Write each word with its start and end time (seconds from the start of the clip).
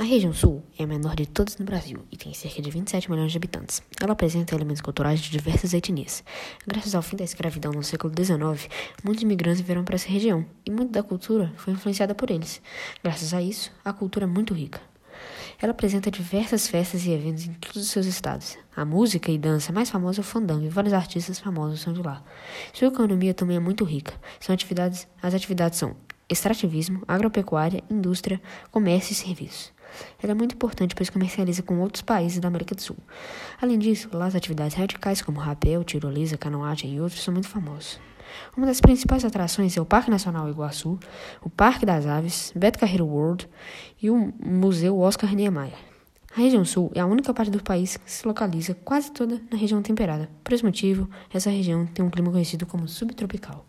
A 0.00 0.02
região 0.02 0.32
sul 0.32 0.62
é 0.78 0.84
a 0.84 0.86
menor 0.86 1.14
de 1.14 1.26
todas 1.26 1.58
no 1.58 1.66
Brasil 1.66 1.98
e 2.10 2.16
tem 2.16 2.32
cerca 2.32 2.62
de 2.62 2.70
27 2.70 3.10
milhões 3.10 3.32
de 3.32 3.36
habitantes. 3.36 3.82
Ela 4.00 4.14
apresenta 4.14 4.54
elementos 4.54 4.80
culturais 4.80 5.20
de 5.20 5.30
diversas 5.30 5.74
etnias. 5.74 6.24
Graças 6.66 6.94
ao 6.94 7.02
fim 7.02 7.16
da 7.16 7.24
escravidão 7.24 7.70
no 7.70 7.82
século 7.82 8.10
XIX, 8.10 8.66
muitos 9.04 9.22
imigrantes 9.22 9.60
vieram 9.60 9.84
para 9.84 9.96
essa 9.96 10.08
região 10.08 10.46
e 10.64 10.70
muita 10.70 10.92
da 10.92 11.02
cultura 11.02 11.52
foi 11.54 11.74
influenciada 11.74 12.14
por 12.14 12.30
eles. 12.30 12.62
Graças 13.04 13.34
a 13.34 13.42
isso, 13.42 13.70
a 13.84 13.92
cultura 13.92 14.24
é 14.24 14.26
muito 14.26 14.54
rica. 14.54 14.80
Ela 15.60 15.72
apresenta 15.72 16.10
diversas 16.10 16.66
festas 16.66 17.04
e 17.04 17.10
eventos 17.10 17.44
em 17.44 17.52
todos 17.52 17.82
os 17.82 17.90
seus 17.90 18.06
estados. 18.06 18.56
A 18.74 18.86
música 18.86 19.30
e 19.30 19.36
dança 19.36 19.70
mais 19.70 19.90
famosa 19.90 20.20
é 20.20 20.22
o 20.22 20.24
fandango 20.24 20.64
e 20.64 20.70
vários 20.70 20.94
artistas 20.94 21.38
famosos 21.38 21.78
são 21.78 21.92
de 21.92 22.00
lá. 22.00 22.24
Sua 22.72 22.88
economia 22.88 23.34
também 23.34 23.58
é 23.58 23.60
muito 23.60 23.84
rica. 23.84 24.14
São 24.40 24.54
atividades, 24.54 25.06
as 25.22 25.34
atividades 25.34 25.78
são 25.78 25.94
extrativismo, 26.26 27.02
agropecuária, 27.06 27.84
indústria, 27.90 28.40
comércio 28.70 29.12
e 29.12 29.16
serviços. 29.16 29.78
Ela 30.22 30.32
é 30.32 30.34
muito 30.34 30.54
importante 30.54 30.94
pois 30.94 31.10
comercializa 31.10 31.62
com 31.62 31.78
outros 31.80 32.02
países 32.02 32.38
da 32.38 32.48
América 32.48 32.74
do 32.74 32.82
Sul. 32.82 32.96
Além 33.60 33.78
disso, 33.78 34.08
lá 34.12 34.26
as 34.26 34.34
atividades 34.34 34.76
radicais 34.76 35.22
como 35.22 35.40
rapel, 35.40 35.84
tirolesa, 35.84 36.36
canoagem 36.36 36.94
e 36.94 37.00
outros 37.00 37.22
são 37.22 37.32
muito 37.32 37.48
famosos. 37.48 38.00
Uma 38.56 38.66
das 38.66 38.80
principais 38.80 39.24
atrações 39.24 39.76
é 39.76 39.80
o 39.80 39.84
Parque 39.84 40.10
Nacional 40.10 40.48
Iguaçu, 40.48 40.98
o 41.42 41.50
Parque 41.50 41.84
das 41.84 42.06
Aves, 42.06 42.52
Beto 42.54 42.78
Carreiro 42.78 43.06
World 43.06 43.48
e 44.00 44.10
o 44.10 44.32
Museu 44.40 44.98
Oscar 44.98 45.34
Niemeyer. 45.34 45.74
A 46.36 46.40
região 46.40 46.64
sul 46.64 46.92
é 46.94 47.00
a 47.00 47.06
única 47.06 47.34
parte 47.34 47.50
do 47.50 47.60
país 47.60 47.96
que 47.96 48.10
se 48.10 48.26
localiza 48.26 48.74
quase 48.84 49.10
toda 49.10 49.40
na 49.50 49.58
região 49.58 49.82
temperada. 49.82 50.30
Por 50.44 50.52
esse 50.52 50.64
motivo, 50.64 51.10
essa 51.32 51.50
região 51.50 51.86
tem 51.86 52.04
um 52.04 52.10
clima 52.10 52.30
conhecido 52.30 52.66
como 52.66 52.86
subtropical. 52.86 53.66